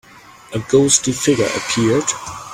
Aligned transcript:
A 0.53 0.57
ghostly 0.57 1.13
figure 1.13 1.45
appeared. 1.45 2.05